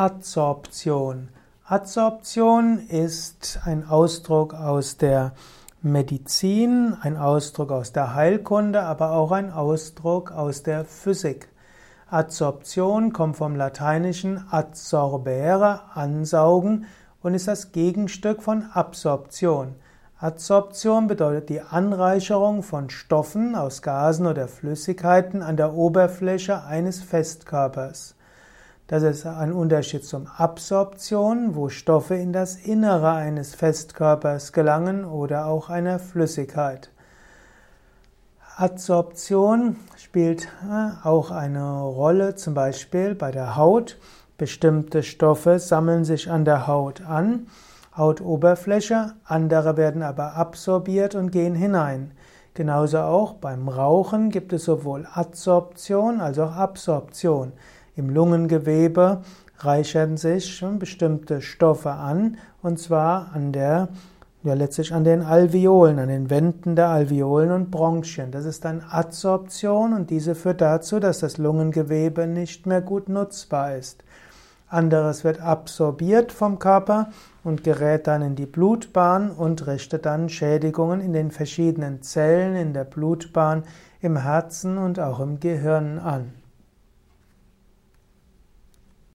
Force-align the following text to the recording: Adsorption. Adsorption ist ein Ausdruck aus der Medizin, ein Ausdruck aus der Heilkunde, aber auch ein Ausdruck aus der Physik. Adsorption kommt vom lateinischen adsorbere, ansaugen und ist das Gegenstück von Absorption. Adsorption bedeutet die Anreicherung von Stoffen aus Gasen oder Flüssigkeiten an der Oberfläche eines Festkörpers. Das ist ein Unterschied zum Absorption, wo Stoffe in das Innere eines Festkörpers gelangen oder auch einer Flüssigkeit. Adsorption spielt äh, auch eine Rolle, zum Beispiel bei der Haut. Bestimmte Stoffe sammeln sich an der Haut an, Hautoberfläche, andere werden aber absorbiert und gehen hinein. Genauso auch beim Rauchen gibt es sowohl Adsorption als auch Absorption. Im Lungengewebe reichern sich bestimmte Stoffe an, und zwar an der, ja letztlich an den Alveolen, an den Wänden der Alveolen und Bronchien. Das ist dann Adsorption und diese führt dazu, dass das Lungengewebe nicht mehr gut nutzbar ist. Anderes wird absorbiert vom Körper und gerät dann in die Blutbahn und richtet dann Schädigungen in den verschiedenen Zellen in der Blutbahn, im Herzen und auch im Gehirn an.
Adsorption. 0.00 1.28
Adsorption 1.64 2.78
ist 2.86 3.58
ein 3.64 3.84
Ausdruck 3.84 4.54
aus 4.54 4.96
der 4.96 5.32
Medizin, 5.82 6.96
ein 7.00 7.16
Ausdruck 7.16 7.72
aus 7.72 7.92
der 7.92 8.14
Heilkunde, 8.14 8.80
aber 8.80 9.10
auch 9.10 9.32
ein 9.32 9.50
Ausdruck 9.50 10.30
aus 10.30 10.62
der 10.62 10.84
Physik. 10.84 11.48
Adsorption 12.08 13.12
kommt 13.12 13.38
vom 13.38 13.56
lateinischen 13.56 14.44
adsorbere, 14.52 15.80
ansaugen 15.94 16.86
und 17.20 17.34
ist 17.34 17.48
das 17.48 17.72
Gegenstück 17.72 18.44
von 18.44 18.66
Absorption. 18.72 19.74
Adsorption 20.20 21.08
bedeutet 21.08 21.48
die 21.48 21.60
Anreicherung 21.60 22.62
von 22.62 22.88
Stoffen 22.88 23.56
aus 23.56 23.82
Gasen 23.82 24.28
oder 24.28 24.46
Flüssigkeiten 24.46 25.42
an 25.42 25.56
der 25.56 25.74
Oberfläche 25.74 26.62
eines 26.62 27.02
Festkörpers. 27.02 28.14
Das 28.88 29.02
ist 29.02 29.26
ein 29.26 29.52
Unterschied 29.52 30.06
zum 30.06 30.28
Absorption, 30.38 31.54
wo 31.54 31.68
Stoffe 31.68 32.14
in 32.14 32.32
das 32.32 32.56
Innere 32.56 33.12
eines 33.12 33.54
Festkörpers 33.54 34.54
gelangen 34.54 35.04
oder 35.04 35.44
auch 35.44 35.68
einer 35.68 35.98
Flüssigkeit. 35.98 36.90
Adsorption 38.56 39.76
spielt 39.98 40.48
äh, 40.66 41.06
auch 41.06 41.30
eine 41.30 41.82
Rolle, 41.82 42.34
zum 42.36 42.54
Beispiel 42.54 43.14
bei 43.14 43.30
der 43.30 43.56
Haut. 43.56 43.98
Bestimmte 44.38 45.02
Stoffe 45.02 45.58
sammeln 45.58 46.06
sich 46.06 46.30
an 46.30 46.46
der 46.46 46.66
Haut 46.66 47.02
an, 47.02 47.48
Hautoberfläche, 47.94 49.12
andere 49.24 49.76
werden 49.76 50.02
aber 50.02 50.34
absorbiert 50.34 51.14
und 51.14 51.30
gehen 51.30 51.54
hinein. 51.54 52.12
Genauso 52.54 53.00
auch 53.00 53.34
beim 53.34 53.68
Rauchen 53.68 54.30
gibt 54.30 54.54
es 54.54 54.64
sowohl 54.64 55.06
Adsorption 55.12 56.22
als 56.22 56.38
auch 56.38 56.52
Absorption. 56.52 57.52
Im 57.98 58.10
Lungengewebe 58.10 59.22
reichern 59.58 60.16
sich 60.16 60.64
bestimmte 60.78 61.42
Stoffe 61.42 61.90
an, 61.90 62.36
und 62.62 62.78
zwar 62.78 63.32
an 63.34 63.50
der, 63.50 63.88
ja 64.44 64.54
letztlich 64.54 64.94
an 64.94 65.02
den 65.02 65.20
Alveolen, 65.20 65.98
an 65.98 66.06
den 66.06 66.30
Wänden 66.30 66.76
der 66.76 66.90
Alveolen 66.90 67.50
und 67.50 67.72
Bronchien. 67.72 68.30
Das 68.30 68.44
ist 68.44 68.64
dann 68.64 68.84
Adsorption 68.88 69.94
und 69.94 70.10
diese 70.10 70.36
führt 70.36 70.60
dazu, 70.60 71.00
dass 71.00 71.18
das 71.18 71.38
Lungengewebe 71.38 72.28
nicht 72.28 72.66
mehr 72.66 72.82
gut 72.82 73.08
nutzbar 73.08 73.74
ist. 73.74 74.04
Anderes 74.68 75.24
wird 75.24 75.40
absorbiert 75.40 76.30
vom 76.30 76.60
Körper 76.60 77.10
und 77.42 77.64
gerät 77.64 78.06
dann 78.06 78.22
in 78.22 78.36
die 78.36 78.46
Blutbahn 78.46 79.32
und 79.32 79.66
richtet 79.66 80.06
dann 80.06 80.28
Schädigungen 80.28 81.00
in 81.00 81.12
den 81.12 81.32
verschiedenen 81.32 82.02
Zellen 82.02 82.54
in 82.54 82.74
der 82.74 82.84
Blutbahn, 82.84 83.64
im 84.00 84.18
Herzen 84.18 84.78
und 84.78 85.00
auch 85.00 85.18
im 85.18 85.40
Gehirn 85.40 85.98
an. 85.98 86.32